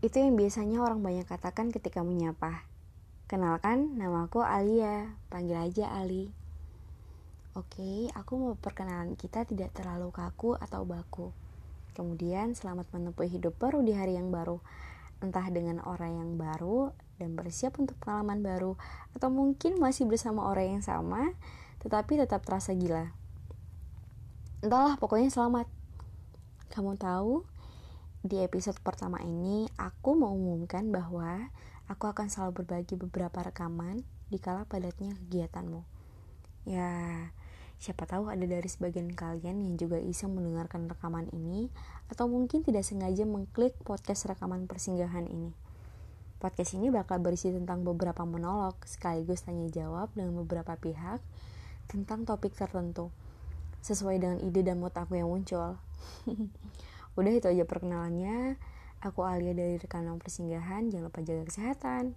Itu 0.00 0.16
yang 0.16 0.32
biasanya 0.32 0.80
orang 0.80 1.04
banyak 1.04 1.28
katakan 1.28 1.68
ketika 1.68 2.00
menyapa. 2.00 2.64
Kenalkan, 3.28 4.00
nama 4.00 4.24
aku 4.24 4.40
Alia. 4.40 5.12
Panggil 5.28 5.60
aja 5.60 5.92
Ali. 5.92 6.32
Oke, 7.52 8.08
aku 8.16 8.32
mau 8.40 8.54
perkenalan 8.56 9.12
kita 9.12 9.44
tidak 9.44 9.76
terlalu 9.76 10.08
kaku 10.08 10.56
atau 10.56 10.88
baku. 10.88 11.36
Kemudian, 11.92 12.56
selamat 12.56 12.88
menempuh 12.96 13.28
hidup 13.28 13.60
baru 13.60 13.84
di 13.84 13.92
hari 13.92 14.16
yang 14.16 14.32
baru. 14.32 14.56
Entah 15.20 15.52
dengan 15.52 15.84
orang 15.84 16.16
yang 16.16 16.30
baru 16.40 16.96
dan 17.20 17.36
bersiap 17.36 17.76
untuk 17.76 18.00
pengalaman 18.00 18.40
baru, 18.40 18.72
atau 19.12 19.28
mungkin 19.28 19.76
masih 19.76 20.08
bersama 20.08 20.48
orang 20.48 20.80
yang 20.80 20.84
sama, 20.84 21.36
tetapi 21.84 22.16
tetap 22.16 22.40
terasa 22.40 22.72
gila. 22.72 23.12
Entahlah, 24.64 24.96
pokoknya 24.96 25.28
selamat. 25.28 25.68
Kamu 26.72 26.96
tahu, 26.96 27.44
di 28.26 28.42
episode 28.42 28.82
pertama 28.82 29.22
ini 29.22 29.70
aku 29.78 30.18
mau 30.18 30.34
umumkan 30.34 30.90
bahwa 30.90 31.46
aku 31.86 32.10
akan 32.10 32.26
selalu 32.26 32.62
berbagi 32.62 32.98
beberapa 32.98 33.38
rekaman 33.38 34.02
di 34.26 34.42
kala 34.42 34.66
padatnya 34.66 35.14
kegiatanmu. 35.14 35.86
Ya, 36.66 36.90
siapa 37.78 38.02
tahu 38.10 38.26
ada 38.26 38.42
dari 38.42 38.66
sebagian 38.66 39.14
kalian 39.14 39.62
yang 39.62 39.78
juga 39.78 40.02
iseng 40.02 40.34
mendengarkan 40.34 40.90
rekaman 40.90 41.30
ini 41.30 41.70
atau 42.10 42.26
mungkin 42.26 42.66
tidak 42.66 42.82
sengaja 42.82 43.22
mengklik 43.22 43.78
podcast 43.86 44.26
rekaman 44.26 44.66
persinggahan 44.66 45.30
ini. 45.30 45.54
Podcast 46.42 46.74
ini 46.74 46.90
bakal 46.90 47.22
berisi 47.22 47.54
tentang 47.54 47.86
beberapa 47.86 48.26
monolog 48.26 48.74
sekaligus 48.82 49.46
tanya 49.46 49.70
jawab 49.70 50.10
dengan 50.18 50.42
beberapa 50.42 50.74
pihak 50.74 51.22
tentang 51.86 52.26
topik 52.26 52.58
tertentu 52.58 53.14
sesuai 53.86 54.18
dengan 54.18 54.38
ide 54.42 54.66
dan 54.66 54.82
mood 54.82 54.90
aku 54.98 55.14
yang 55.14 55.30
muncul. 55.30 55.78
Udah 57.16 57.32
itu 57.32 57.48
aja 57.48 57.64
perkenalannya. 57.64 58.60
Aku 59.00 59.24
Alia 59.24 59.56
dari 59.56 59.80
rekanan 59.80 60.20
persinggahan. 60.20 60.92
Jangan 60.92 61.08
lupa 61.08 61.20
jaga 61.24 61.48
kesehatan. 61.48 62.12